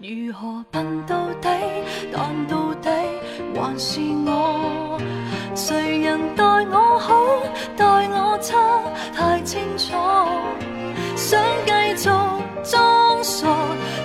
[0.00, 1.48] 如何笨到底？
[2.12, 2.88] 但到底
[3.52, 4.96] 还是我？
[5.56, 7.16] 谁人待我好，
[7.76, 8.56] 待我差，
[9.12, 9.96] 太清楚。
[11.16, 12.08] 想继续
[12.62, 13.48] 装傻，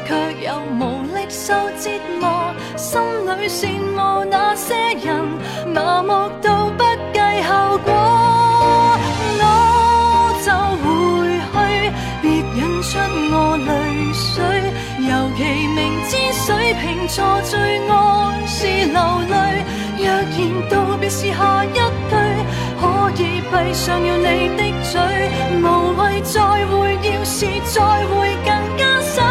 [0.08, 2.56] 却又无力受折磨。
[2.76, 5.24] 心里羡慕那些人，
[5.72, 6.10] 麻木
[6.42, 6.63] 到
[16.10, 17.92] 知水瓶座最爱
[18.46, 19.34] 是流泪。
[19.98, 20.34] 若然
[20.70, 21.80] 道别是下一句，
[22.80, 22.84] 可
[23.22, 24.92] 以闭上了你的嘴，
[25.62, 25.66] 无
[25.98, 26.94] 谓再会。
[27.04, 29.22] 要是再会更加心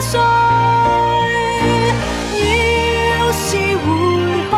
[0.00, 0.18] 碎，
[2.40, 3.46] 要是
[3.84, 3.86] 回
[4.48, 4.52] 去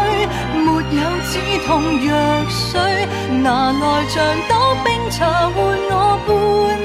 [0.55, 0.99] 没有
[1.29, 1.33] 止
[1.67, 1.69] 痛
[2.07, 2.09] 药
[2.49, 2.81] 水，
[3.43, 4.15] 拿来像
[4.49, 4.53] 斗
[4.85, 5.19] 冰茶
[5.51, 5.57] 换
[5.91, 5.93] 我
[6.27, 6.29] 半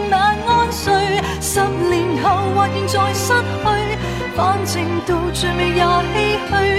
[0.09, 0.13] 晚
[0.47, 0.83] 安睡。
[1.39, 2.25] 十年后
[2.55, 3.31] 或现在失
[3.63, 3.94] 去，
[4.35, 6.74] 反正到最尾也唏嘘。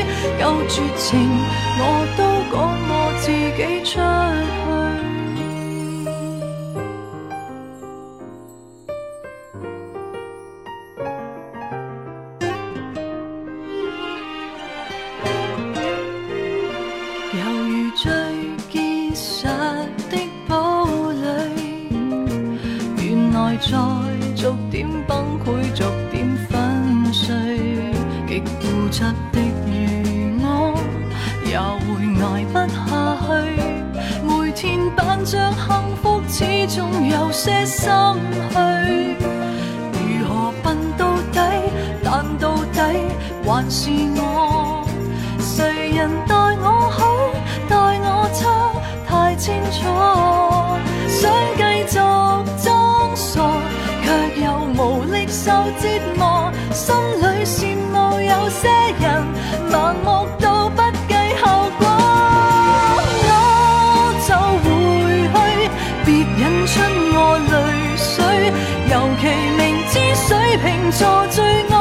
[54.86, 56.52] 无力受折磨。
[56.72, 58.68] 心里羡慕有些
[59.00, 59.04] 人，
[59.68, 59.74] 盲
[60.04, 60.06] 目
[60.38, 61.44] 到不计后
[61.78, 61.82] 果。
[63.26, 63.30] 我
[64.26, 64.30] 就
[64.62, 65.68] 回去，
[66.04, 66.08] 别
[66.38, 66.74] 引出
[67.16, 67.18] 我
[67.50, 67.52] 泪
[67.96, 68.14] 水。
[68.88, 69.22] 尤其
[69.58, 69.60] 明
[69.90, 71.36] 知水瓶座最
[71.68, 71.74] 爱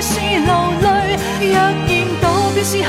[0.00, 0.50] 是流
[0.80, 0.86] 泪。
[1.52, 1.60] 若然
[2.22, 2.24] 道
[2.54, 2.88] 别是下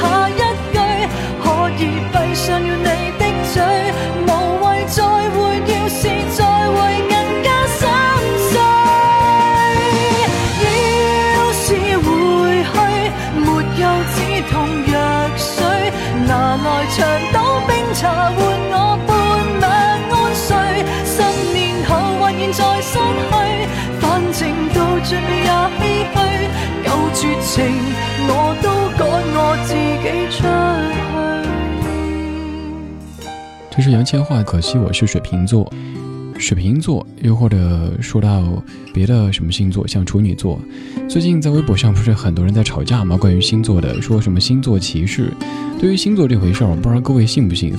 [29.68, 29.80] 自己
[30.32, 30.48] 出去。
[33.70, 35.70] 这是杨千嬅，可惜我是水瓶座。
[36.40, 38.64] 水瓶座，又或者说到
[38.94, 40.58] 别的什么星座，像处女座。
[41.10, 43.18] 最近在微博上不是很多人在吵架吗？
[43.18, 45.34] 关于星座的，说什么星座歧视。
[45.78, 47.74] 对于星座这回事儿，我不知道各位信不信。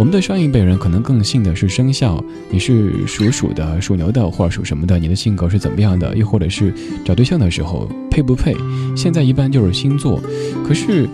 [0.00, 6.16] 我们的上一辈人可能更信的是生肖，你是属鼠的、属牛的或者属什么的，你的性格是怎么样的？
[6.16, 6.72] 又或者是
[7.04, 8.56] 找对象的时候配不配？
[8.96, 10.18] 现在一般就是星座。
[10.66, 11.06] 可是，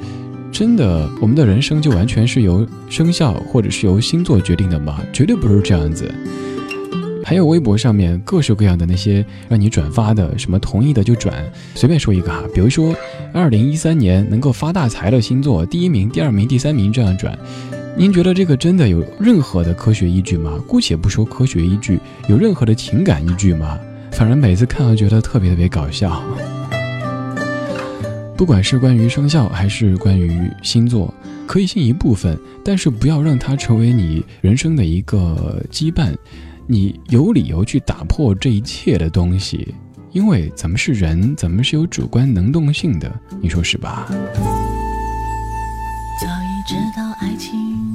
[0.52, 5.02] 真的，我们的人生就完全是由生肖或者是由星座决定的吗？
[5.12, 6.08] 绝对不是这样子。
[7.24, 11.34] 还有微博上面各式各样的那些让你转发的，什么同意的就转，
[11.74, 12.94] 随便说一个哈，比如说
[13.32, 17.36] 二零一三年能够发大财的星座，第一名、第二名、第三名这样转。
[17.98, 20.62] 您觉得这个真的有任何的科学依据吗？
[20.68, 21.98] 姑且不说科学依据，
[22.28, 23.78] 有任何的情感依据吗？
[24.12, 26.22] 反正每次看都觉得特别特别搞笑。
[28.36, 31.12] 不管是关于生肖还是关于星座，
[31.46, 36.14] 可以信一部分，但是不要让它成为你人生的一个羁绊。
[36.66, 39.74] 你有理由去打破这一切的东西，
[40.12, 43.10] 因为咱们是人，咱们是有主观能动性的，
[43.40, 44.06] 你说是吧？
[46.20, 47.85] 早已知道爱情。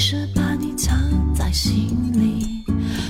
[0.00, 0.98] 是把你藏
[1.34, 2.64] 在心里？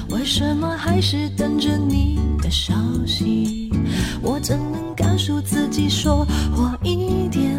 [0.08, 2.74] 为什么还是等着你的消
[3.06, 3.72] 息？
[4.20, 6.26] 我怎能告诉自己说
[6.56, 7.56] 我一点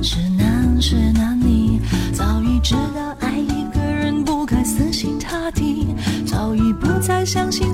[0.00, 1.80] 是难是难你，
[2.12, 5.88] 早已知道爱一个人不该死心塌地，
[6.24, 7.71] 早已不再相信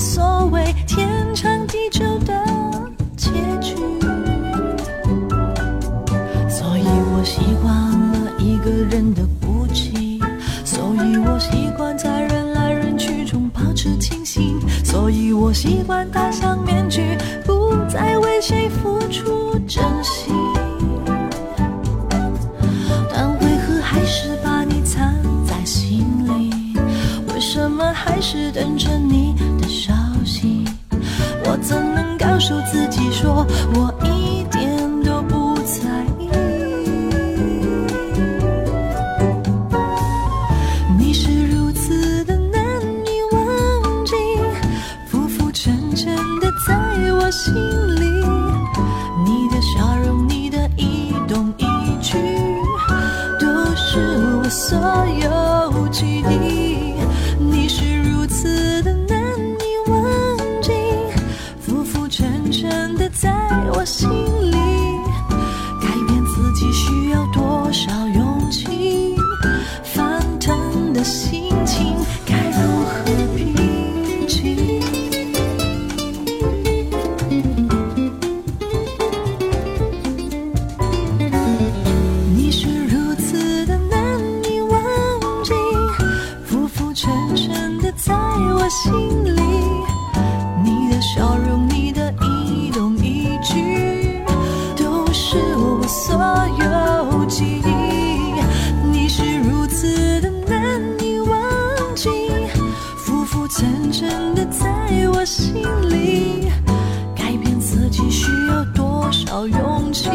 [109.38, 110.08] 少勇气？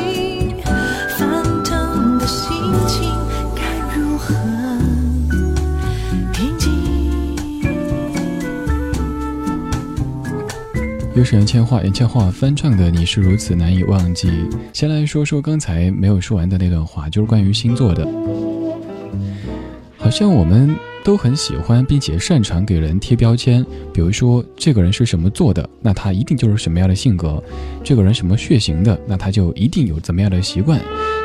[1.17, 2.51] 翻腾的心
[2.89, 3.09] 情
[3.55, 3.63] 该
[3.95, 4.35] 如何
[6.33, 6.69] 平静？
[11.15, 14.27] 又是杨千嬅，杨千嬅翻唱的《你是如此难以忘记》。
[14.73, 18.05] 先来说说刚才没有说完的那段话，就是关于星座的。
[19.97, 27.41] 好像我们都很喜欢并且擅长给人贴标签，比如说这个人是什么座的，那他一定就是什么样的性格；
[27.83, 30.79] 这个人什么血型的，那他就一定有怎么样的习惯；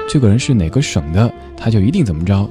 [0.08, 2.48] 这个人是哪个省的，他就一定怎么着。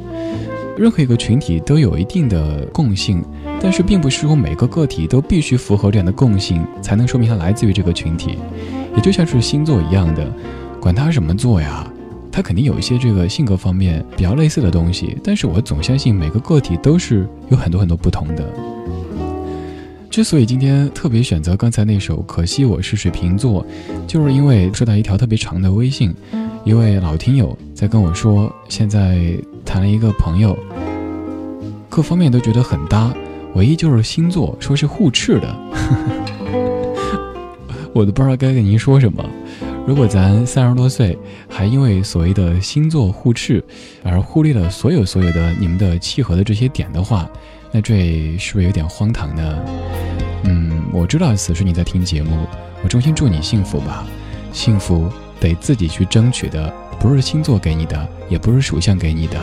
[0.77, 3.23] 任何一个群体都有一定的共性，
[3.59, 8.37] 但是并不是说每个个体都必须符合这样的共性，才能说明它来自于这个群体。
[8.95, 10.31] 也就像是星座一样的，
[10.79, 11.85] 管他什么座呀，
[12.37, 18.47] 他肯定有一些这个性格方面比较类似的东西，但是我总相信每个个体都是有很多很多不同的。
[20.07, 23.65] 之所以今天特别选择刚才那首《可惜我是水瓶座》，
[24.05, 26.13] 就是因为收到一条特别长的微信，
[26.63, 30.55] 一位老听友在跟我说，现在谈了一个朋友，
[31.89, 33.11] 各方面都觉得很搭，
[33.55, 35.55] 唯一就是星座说是互斥的，
[37.93, 39.27] 我都不知道该跟您说什么。
[39.87, 41.17] 如果咱三十多岁
[41.49, 43.63] 还因为所谓的星座互斥
[44.03, 47.25] 而忽略了所有所有的你们的契合的这些点的话，
[47.71, 49.65] 那这是不是有点荒唐呢？
[50.43, 52.45] 嗯，我知道此时你在听节目，
[52.83, 54.05] 我衷心祝你幸福吧。
[54.51, 59.39] 幸福得自己去争取的，不是星座给你的，也不是属相给你的。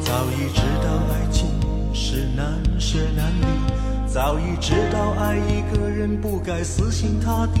[0.00, 1.46] 早已知道爱情
[1.92, 2.46] 是难
[2.80, 7.60] 舍难离，早已知道爱一个人不该死心塌地，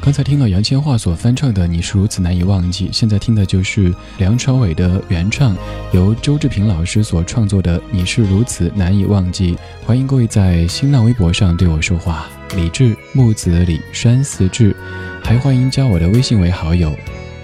[0.00, 5.56] 刚才听了杨千嬅所翻唱的《你是如此难以忘记》，现在听的就是梁朝伟的原唱，
[5.92, 9.54] 由周志平老师所创作的《你是如此难以忘记》。
[9.86, 12.26] 欢迎各位在新浪微博上对我说话，
[12.56, 14.76] 李志木子李山四志，
[15.22, 16.94] 还欢迎加我的微信为好友，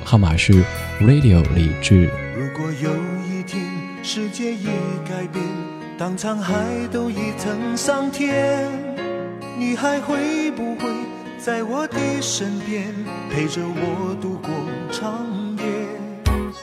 [0.04, 0.52] 号码是
[1.00, 2.11] radio 李志。
[2.37, 2.90] 如果有，
[5.99, 6.55] 当沧海
[6.93, 8.71] 都已成桑田，
[9.59, 10.88] 你还会不会
[11.40, 12.95] 在我的身边，
[13.28, 14.49] 陪着我度过
[14.93, 15.26] 长
[15.57, 15.64] 夜？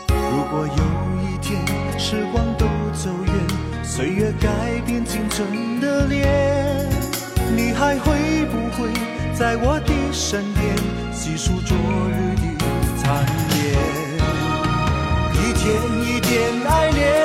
[0.08, 0.84] 如果有
[1.22, 1.60] 一天
[2.00, 3.34] 时光都走远，
[3.84, 4.48] 岁月改
[4.86, 6.88] 变青春的脸，
[7.54, 8.90] 你还会不会
[9.38, 10.78] 在我的身边，
[11.12, 12.64] 细数昨日的
[13.04, 13.26] 残
[13.58, 13.76] 烟？
[15.34, 15.66] 一天
[16.08, 16.32] 一点
[16.70, 17.25] 爱恋，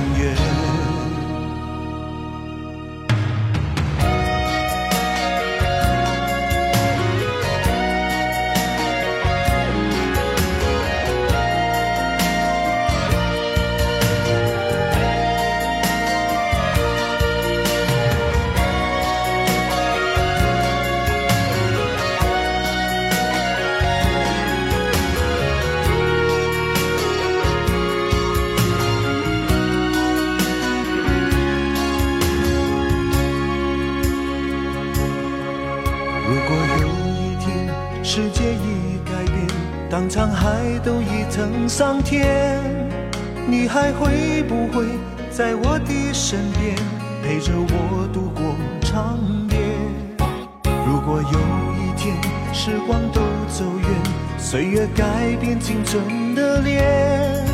[40.09, 42.59] 沧海都已成桑田，
[43.47, 44.85] 你还会不会
[45.31, 46.75] 在我的身边
[47.23, 49.17] 陪着我度过长
[49.49, 49.57] 夜？
[50.85, 51.39] 如果有
[51.77, 52.15] 一天
[52.53, 53.87] 时光都走远，
[54.37, 57.45] 岁月改变青春的脸，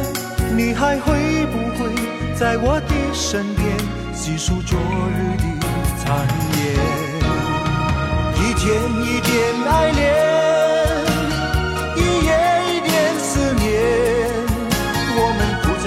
[0.56, 1.94] 你还会不会
[2.36, 3.68] 在我的身边
[4.14, 5.44] 细数昨日的
[5.98, 6.28] 残
[6.58, 6.58] 烟？
[8.36, 8.66] 一天
[9.04, 9.32] 一点
[9.70, 10.37] 爱恋。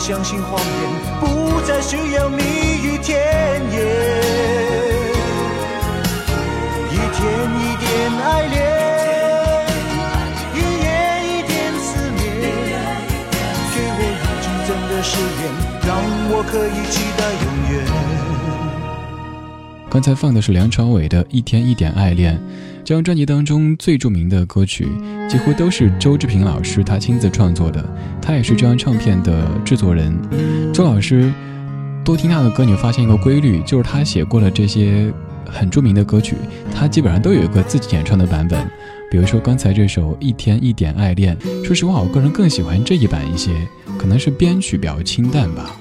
[0.00, 0.64] 相信谎言，
[1.20, 2.42] 不再需要蜜
[2.82, 3.18] 语甜
[3.70, 3.78] 言。
[6.90, 7.20] 一天
[7.60, 7.86] 一点
[8.24, 8.56] 爱恋，
[10.54, 10.88] 一夜
[11.22, 12.18] 一点思念。
[13.74, 15.42] 给我一句真的誓言，
[15.86, 15.88] 让
[16.30, 17.84] 我可以期待永远。
[19.90, 22.34] 刚才放的是梁朝伟的《一天一点爱恋》。
[22.90, 24.88] 这张专辑当中最著名的歌曲，
[25.28, 27.88] 几乎都是周志平老师他亲自创作的。
[28.20, 30.12] 他也是这张唱片的制作人。
[30.74, 31.32] 周老师
[32.04, 35.08] 多听他的歌，你会发现一个规律，就是他写过的这些
[35.46, 36.34] 很著名的歌曲，
[36.74, 38.68] 他基本上都有一个自己演唱的版本。
[39.08, 43.52] 比如说刚才这首《一天一点爱恋》，说实话，我个人更喜欢这一版一些，
[43.96, 45.76] 可能是编曲比较清淡吧。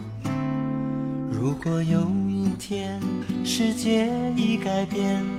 [1.31, 3.01] 如果有一天
[3.43, 5.38] 世界已改变。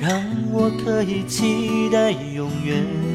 [0.00, 3.07] 让我可以期待永远。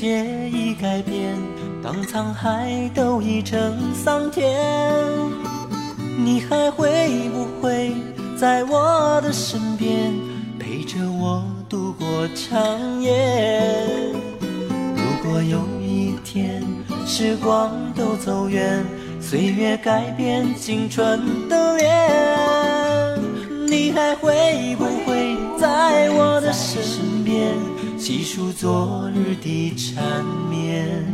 [0.00, 1.36] 界已改变，
[1.82, 4.44] 当沧海都已成桑田，
[6.16, 7.92] 你还会不会
[8.38, 10.14] 在我的身边
[10.56, 14.12] 陪着我度过长夜？
[14.94, 16.62] 如果有一天
[17.04, 18.84] 时光都走远，
[19.20, 23.18] 岁月改变青春的脸，
[23.66, 27.56] 你还会不会在我的身边
[28.08, 31.04] 细数昨日的缠绵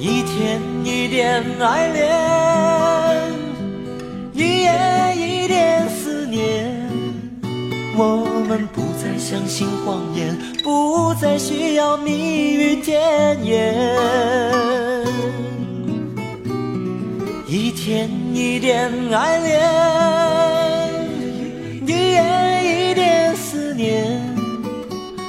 [0.00, 3.32] 一天一点爱恋
[4.32, 6.74] 一夜一点思念
[7.96, 13.76] 我们不再相信谎言不再需要蜜语甜言
[17.46, 20.17] 一天一点爱恋。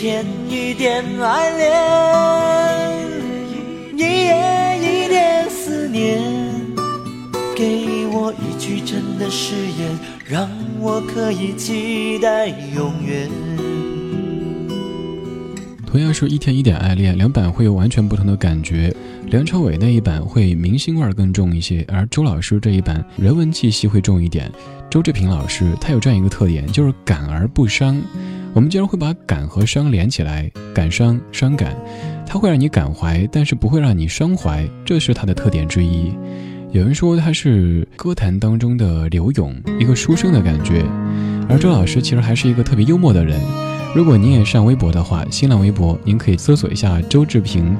[0.00, 1.68] 天一点爱恋，
[3.98, 6.18] 一夜一点思念，
[7.54, 10.48] 给我一句真的誓言，让
[10.80, 13.28] 我可以期待永远。
[15.86, 18.96] 同样是一天一点爱恋，两版会有完全不同的感觉。
[19.26, 24.50] 梁朝伟那一版会明星味儿更重一些，而周老师这一版人文气息会重一点。
[24.88, 28.00] 周志平老师他有这样一个特点，就是感而不伤。
[28.52, 31.76] 我们竟然会把感和伤连起来，感伤、伤感，
[32.26, 36.12] 它会让你感怀，但是不会让你伤怀，这是它的特点之一。
[36.72, 40.84] 有人说他是歌坛当中的刘勇，一个书生的感觉。
[41.48, 43.40] 而周老师其实还是一个特别幽默的人。
[43.92, 47.76] 如果您也上微博的话，新浪微博您可以搜索一下周志平，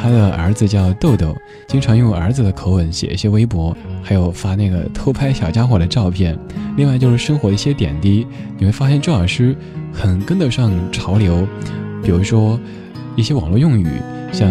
[0.00, 6.36] 他的儿子叫豆豆，经常用儿子的口吻写一些微博，还有发那个偷拍小家伙的照片。
[6.78, 9.54] 另外就是生活的一些点滴，你会发现周老师
[9.92, 11.46] 很跟得上潮流，
[12.02, 12.58] 比如说
[13.14, 13.86] 一些网络用语，
[14.32, 14.48] 像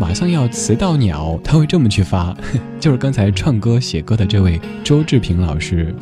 [0.00, 2.34] 马上要辞到鸟，他会这么去发，
[2.80, 5.94] 就是刚才唱歌写歌的这位周志平老师。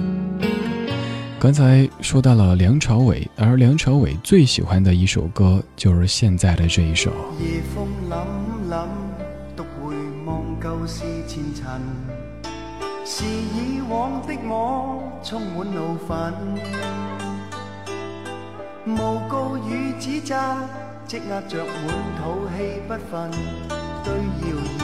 [1.38, 7.10] 刚才说到了梁朝伟，而梁朝伟最喜欢的一首歌就是现在的这一首。
[7.38, 8.24] 夜風凛
[8.70, 8.88] 凛，
[9.54, 9.94] 獨回
[10.24, 11.78] 望舊事前塵，
[13.04, 16.32] 是以往的我充滿怒憤，
[18.86, 20.34] 無告與指責，
[21.06, 21.76] 積壓着滿
[22.16, 23.30] 肚氣不忿，
[24.02, 24.82] 對謠言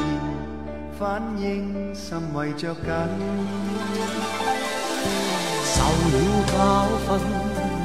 [0.98, 2.76] 反應甚為着緊。
[5.82, 6.16] 受了
[6.46, 6.54] 教
[7.04, 7.08] 训，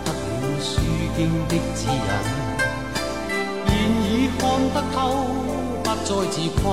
[0.05, 0.69] 得了書
[1.17, 2.11] 經的指引，
[3.65, 3.69] 現
[4.03, 4.05] 已
[4.37, 4.95] 看得透，
[5.83, 6.63] 不再自困。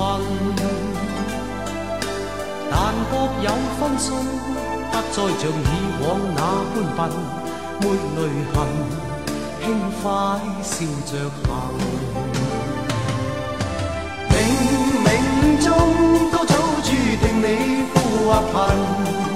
[2.69, 2.73] 但
[3.09, 3.47] 各有
[3.79, 4.07] 分數，
[4.91, 6.39] 不再像以往那
[6.75, 6.99] 般笨，
[7.81, 7.83] 沒
[8.15, 8.17] 淚
[8.53, 8.55] 痕，
[9.63, 9.65] 輕
[10.03, 10.03] 快
[10.61, 10.73] 笑
[11.07, 11.11] 着
[11.43, 11.47] 行。
[14.29, 14.33] 冥
[15.03, 15.07] 冥
[15.63, 15.67] 中
[16.31, 17.43] 都早注定你
[17.93, 17.95] 富
[18.29, 19.34] 或貧。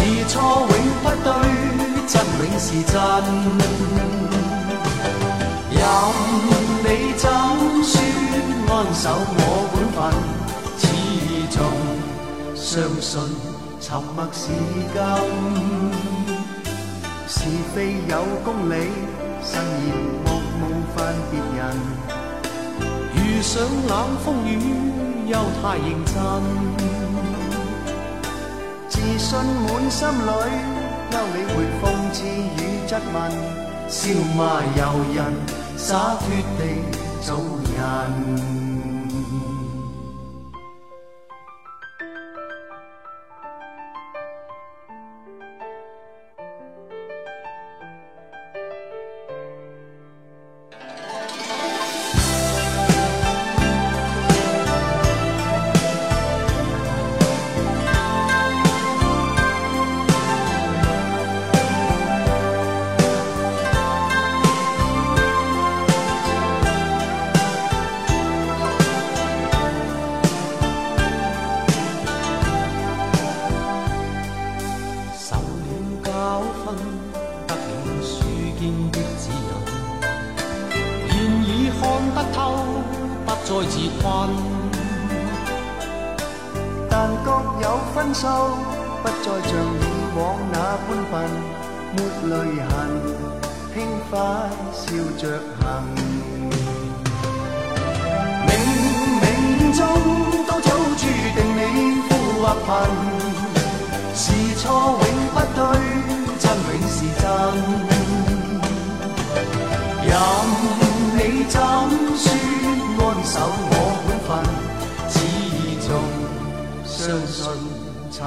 [0.00, 1.28] 是錯永不對，
[2.08, 2.94] 真永是真。
[5.70, 5.78] 任
[6.82, 6.86] 你
[7.18, 7.24] 怎
[7.84, 7.92] 說，
[8.68, 9.04] 安守
[9.36, 9.38] 我
[9.70, 9.98] 本分，
[10.78, 10.82] 始
[11.52, 11.54] 終
[12.54, 12.64] 相
[13.00, 13.10] 信
[13.80, 13.86] 沉
[14.16, 14.42] 默是
[14.94, 14.96] 金。
[17.28, 17.36] 是
[17.74, 17.76] 非
[18.08, 18.72] 有公理，
[19.44, 19.52] 慎
[19.84, 19.86] 言
[20.24, 20.26] 莫
[20.58, 20.62] 冒
[20.96, 20.98] 犯
[21.30, 21.60] 別人。
[23.14, 23.52] 遇上
[23.86, 23.92] 冷
[24.24, 24.50] 風雨，
[25.28, 26.89] 又太認真。
[29.00, 30.30] 自信满心里，
[31.10, 31.82] 休理會諷
[32.12, 33.16] 刺与质问，
[33.88, 33.98] 笑
[34.36, 34.80] 骂由
[35.14, 35.18] 人，
[35.78, 36.60] 洒脱地
[37.22, 37.28] 做
[37.74, 38.59] 人。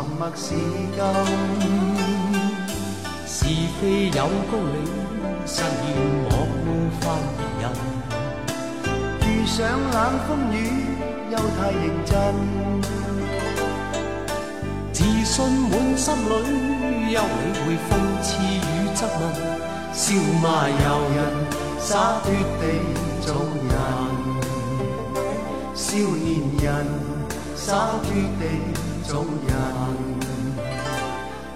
[0.04, 1.00] 沉默是金。
[3.26, 3.46] 是
[3.80, 4.20] 非有
[4.52, 4.76] 公理，
[5.46, 5.96] 慎言
[6.30, 6.32] 莫
[6.66, 6.68] 冒
[7.00, 7.02] 犯
[7.38, 7.64] 別人。
[9.46, 9.96] 上冷
[10.28, 10.56] 风雨
[11.32, 12.12] 又太认真，
[14.92, 15.36] 自信
[15.70, 16.32] 满心里，
[17.14, 17.24] 休理
[17.64, 17.90] 会讽
[18.22, 18.60] 刺与
[18.96, 19.22] 质问，
[19.94, 20.04] 笑
[20.42, 20.84] 骂由
[21.16, 21.18] 人，
[21.80, 21.90] 洒
[22.24, 22.26] 脱
[22.60, 22.62] 地
[23.22, 23.28] 做
[23.70, 23.72] 人。
[25.76, 26.28] 少年
[26.62, 26.68] 人，
[27.56, 27.68] 洒
[28.02, 28.06] 脱
[28.40, 28.42] 地
[29.04, 29.56] 做人，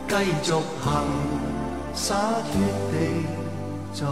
[0.10, 1.06] 继续行，
[1.94, 2.98] 洒脱地
[3.94, 4.06] 做。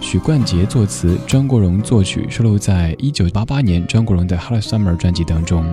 [0.00, 5.64] 许冠杰作词，张国荣作曲，收录在一九八八年张国荣的《Hello Summer》专辑当中。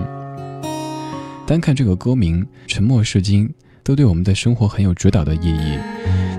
[1.46, 3.48] 单看这个歌名《沉默是金》，
[3.84, 5.78] 都对我们的生活很有指导的意义。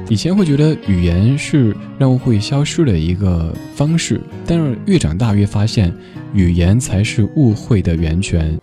[0.09, 5.93] 以前会觉得语言是让误会消失的一个方式，但是越长大越发现，
[6.33, 8.59] 语言才是误会的源泉。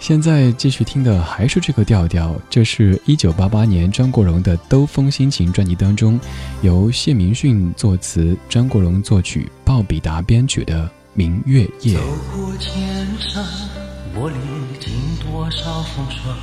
[0.00, 6.18] 现在继续听的还是这个调调，这是一九八八年张国荣的《兜风心情》专辑当中，
[6.62, 11.96] 由谢明训作词，张国荣作曲，鲍比达编曲的《明月夜》。
[12.00, 12.00] 走
[12.34, 13.44] 过千山，
[14.16, 14.36] 我历
[14.80, 14.92] 经
[15.24, 16.36] 多少风霜，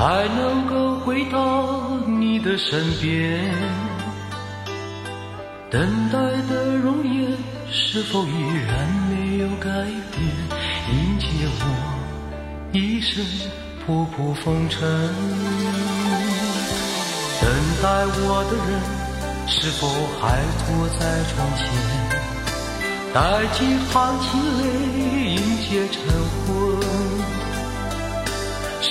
[0.00, 3.52] 还能够回到你的身边？
[5.70, 7.36] 等待的容颜
[7.70, 8.32] 是否依
[8.66, 9.68] 然没有改
[10.10, 10.18] 变？
[10.90, 11.26] 迎接
[11.60, 11.64] 我。
[12.72, 13.22] 一身
[13.86, 14.80] 仆仆风尘，
[17.42, 17.50] 等
[17.82, 17.86] 待
[18.22, 18.80] 我的人
[19.46, 19.86] 是否
[20.18, 21.60] 还坐在窗前？
[23.12, 23.20] 带
[23.52, 24.30] 几行清
[24.62, 24.64] 泪
[25.34, 26.00] 迎接晨
[26.46, 26.48] 昏，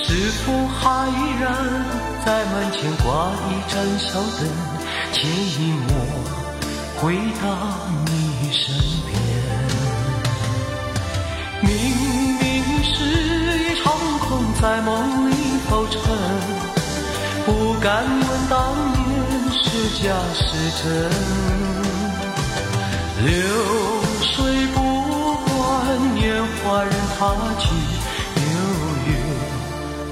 [0.10, 1.45] 是否还依然
[2.26, 4.41] 在门前挂一盏小灯，
[5.13, 5.93] 牵引我
[6.98, 7.45] 回到
[8.08, 8.10] 你
[8.52, 8.74] 身
[9.06, 9.13] 边？
[11.62, 11.69] 明
[12.39, 12.43] 明
[12.84, 12.89] 是
[13.60, 13.86] 一场
[14.28, 14.28] 空。
[14.60, 15.32] 在梦里
[15.69, 16.02] 浮沉，
[17.45, 17.48] 不
[17.80, 18.58] 敢问当
[18.91, 19.00] 年
[19.54, 19.63] 是
[20.02, 20.43] 假是
[20.84, 20.84] 真。
[23.24, 23.30] 流
[24.22, 24.34] 水
[24.74, 24.78] 不
[25.45, 25.54] 管
[26.15, 26.19] 年
[26.58, 27.19] 华任它
[27.60, 27.63] 去，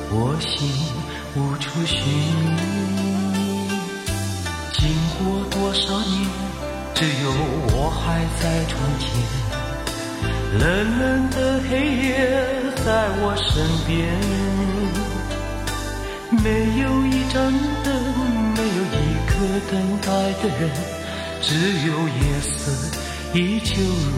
[0.09, 0.69] 我心
[1.35, 1.97] 无处寻
[2.55, 3.37] 觅。
[4.73, 6.29] 经过多少年，
[6.93, 7.29] 只有
[7.73, 9.05] 我还在窗前。
[10.59, 10.63] 冷
[10.97, 12.07] 冷的黑夜
[12.85, 12.87] 在
[13.19, 13.45] 我身
[13.85, 13.91] 边，
[16.41, 16.45] 没
[16.79, 17.35] 有一盏
[17.83, 17.87] 灯，
[18.55, 18.95] 没有一
[19.27, 19.31] 个
[19.69, 20.07] 等待
[20.41, 20.61] 的人，
[21.41, 21.47] 只
[21.85, 22.57] 有夜色
[23.33, 24.15] 依旧如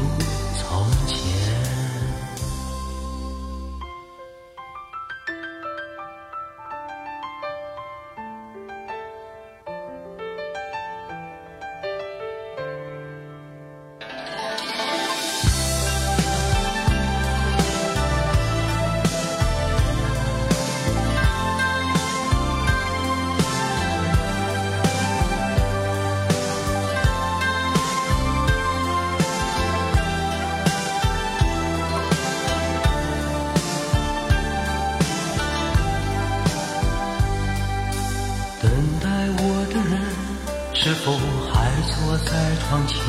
[41.00, 41.14] 是否
[41.54, 43.00] 还坐在窗前，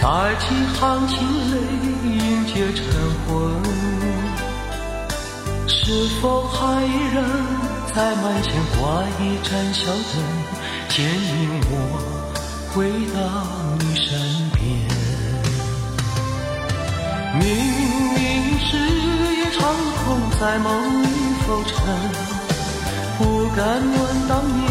[0.00, 0.06] 带
[0.40, 1.18] 几行情
[1.50, 1.54] 泪
[2.08, 2.82] 迎接晨
[3.28, 3.30] 昏，
[5.68, 7.22] 是否还依然
[7.94, 10.14] 在门前挂一盏小灯，
[10.88, 11.72] 牵引我
[12.72, 12.74] 回
[13.12, 13.20] 到
[13.80, 14.08] 你身
[14.54, 14.64] 边？
[17.38, 17.44] 明
[18.14, 18.16] 明
[18.60, 19.60] 是一场
[20.06, 20.06] 空，
[20.40, 21.04] 在梦里
[21.44, 21.76] 浮沉，
[23.18, 23.94] 不敢问
[24.26, 24.64] 当年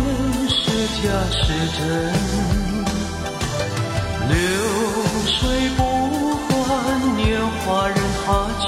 [0.88, 1.44] 假是
[1.78, 1.84] 真，
[4.30, 4.36] 流
[5.26, 5.86] 水不。
[7.16, 8.28] 年华任它
[8.60, 8.68] 去